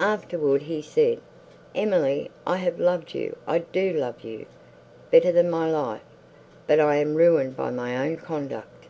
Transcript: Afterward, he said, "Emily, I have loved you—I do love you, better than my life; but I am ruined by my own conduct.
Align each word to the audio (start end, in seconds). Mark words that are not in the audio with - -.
Afterward, 0.00 0.60
he 0.60 0.82
said, 0.82 1.20
"Emily, 1.74 2.30
I 2.46 2.58
have 2.58 2.78
loved 2.78 3.14
you—I 3.14 3.60
do 3.60 3.94
love 3.94 4.20
you, 4.20 4.44
better 5.10 5.32
than 5.32 5.48
my 5.48 5.70
life; 5.70 6.04
but 6.66 6.80
I 6.80 6.96
am 6.96 7.14
ruined 7.14 7.56
by 7.56 7.70
my 7.70 7.96
own 8.06 8.18
conduct. 8.18 8.88